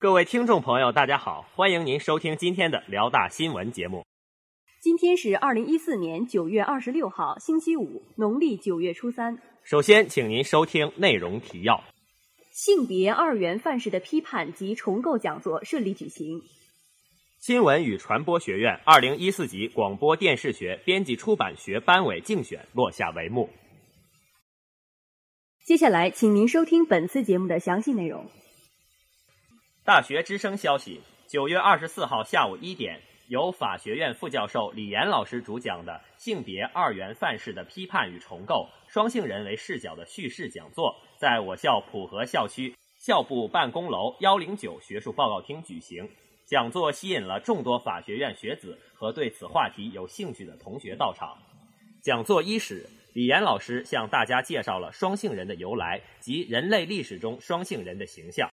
[0.00, 4.06] 各位听众朋友，大家好，欢迎您收听今天的辽大新闻节目。
[4.80, 9.36] 今天是二零一四年九月二十六号，星期五，农历九月初三。
[9.64, 11.82] 首先，请您收听内容提要：
[12.52, 16.38] 性别二元范式的批判及重构讲座顺利举行；
[17.40, 23.50] 新闻与传播学院二零一四级广播电视学编辑出版学班委竞选落下帷幕。
[25.66, 28.24] 接下来，请您收听本次节目的详细内容。
[29.88, 46.06] 大学之声消息：九月二十四号下午一点，由法学院副教授李岩老师主讲的《性别二元范式的批判与重构：双性人为视角的叙事》讲座，在我校普和校区校部办公楼幺零九学术报告厅举行。
[46.44, 51.34] 讲座吸引了众多法学院学子和对此话题有兴趣的同学到场。
[52.02, 58.50] 讲座伊始，李岩老师向大家介绍了双性人的由来及人类历史中双性人的形象。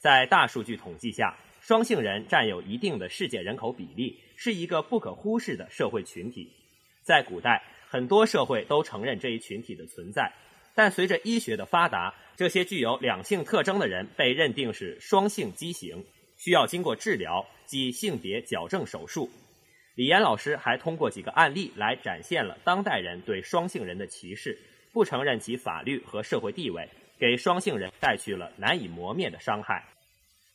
[0.00, 6.50] 在大数据统计下，双性人占有一定的世界人口比例，是一个不可忽视的社会群体。
[7.02, 10.32] 在古代，很多社会都承认这一群体的存在，
[10.74, 16.02] 但随着医学的发达，这些具有两性特征的人被认定是双性畸形，
[16.38, 19.28] 需要经过治疗，即性别矫正手术。
[19.96, 24.58] 李岩老师还通过几个案例来展现了当代人对双性人的歧视，
[24.94, 26.88] 不承认其法律和社会地位。
[27.18, 29.84] 给双性人带去了难以磨灭的伤害。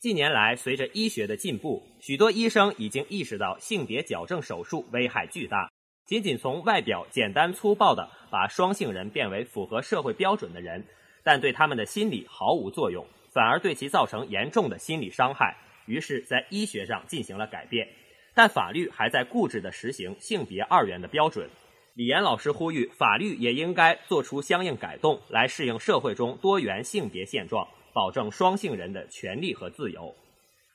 [0.05, 5.67] 近年来，随着医学的进步，许多医生已经意识到性别矫正手术危害巨大。
[6.05, 10.85] 仅仅从外表简单粗暴地把双性人变为符合社会标准的人，
[11.23, 13.03] 但对他们的心理毫无作用，
[13.33, 15.57] 反而对其造成严重的心理伤害。
[15.87, 17.87] 于是，在医学上进行了改变，
[18.35, 21.49] 但法律还在固执地实行性别二元的标准。
[21.95, 30.13] 李岩老师呼吁，法律也应该做出相应改动，来适应社会中多元性别现状，保证双性人的权利和自由。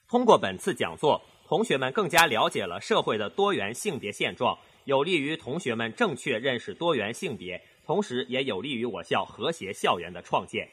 [0.09, 10.67] 通过本次讲座，同学们更加了解了社会的多元性别现状，有利于同学们正确认识多元性别，同时也有利于我校和谐校园的创建。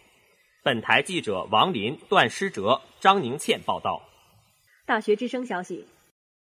[0.64, 4.02] 本台记者王林、段诗哲、张宁倩报道。
[4.86, 5.86] 大学之声消息：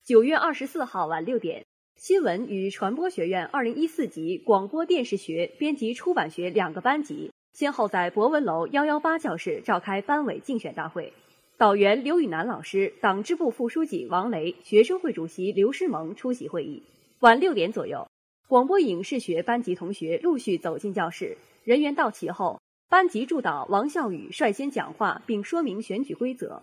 [0.04, 1.64] 九月二十四号晚六点。
[1.96, 11.12] 新闻与传播学院二零一四级广播电视学编辑出版学两个班级先后在博文楼幺幺八教室召开班委竞选大会，
[11.56, 16.82] 导员刘宇楠老师、党支部副书记王雷、学生会主席刘诗萌出席会议。
[17.20, 18.08] 晚六点左右，
[18.48, 26.60] 广播影视学班级同学陆续走进教室，人员到齐后，班级助导王笑宇率先讲话并说明选举规则。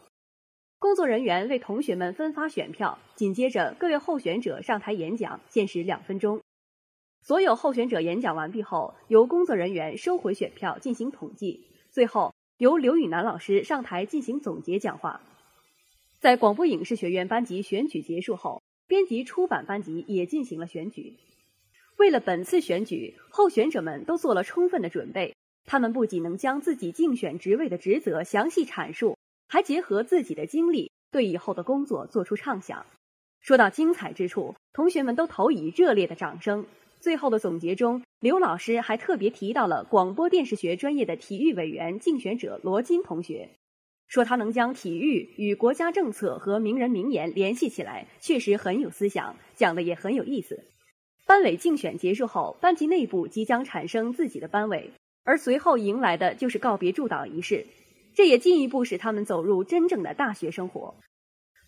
[0.77, 6.40] 工作人员为同学们分发选票，紧接着各位候选者上台演讲，限时两分钟。
[7.23, 15.21] 所有候选者演讲完毕后，由工作人员收回选票进行统计，最后由刘宇楠老师上台进行总结讲话。
[16.19, 21.17] 在广播影视学院班级选举结束后，编辑出版班级也进行了选举。
[21.97, 29.17] 为了本次选举，候选者们都做了充分的准备，他们不仅能将自己竞选职位的职责详细阐述。
[29.47, 32.85] 还结合自己的经历，对以后的工作做出畅想。
[33.41, 36.65] 说到精彩之处，同学们都投以热烈的掌声。
[37.01, 43.49] 最后的总结中，刘老师还特别提到了广播电视学专业的体育委员竞选者罗金同学，
[44.07, 50.63] 说他能将体育与国家政策和名人名言联系起来，确实很有思想，讲的也很有意思。
[51.25, 54.91] 班委竞选结束后，班级内部即将产生自己的班委，
[55.23, 57.65] 而随后迎来的就是告别助导仪式。
[58.13, 60.93] 这也进一步使他们走入真正的大学生活。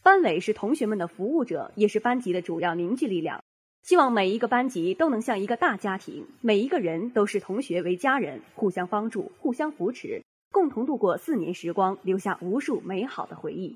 [0.04, 3.42] 班委是同学们的服务者，也是班级的主要凝聚力量。
[3.84, 13.76] 希望每一个班级都能像一个大家庭，每一个人都视同学为家人，互相帮助，互相扶持，共同度过四年时光，留下无数美好的回忆。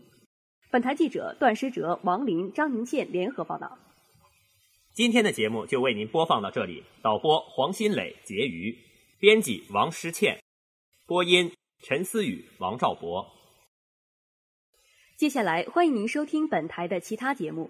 [0.72, 3.78] 本台记者段诗哲、王林、张宁倩联合报道。
[4.94, 6.84] 今天的节目就为您播放到这里。
[7.02, 8.78] 导播黄新磊、结余，
[9.20, 10.42] 编辑王诗倩，
[11.06, 11.52] 播音。
[11.84, 13.28] 陈思雨、王兆博。
[15.18, 17.70] 接下来，欢迎您收听本台的其他节目。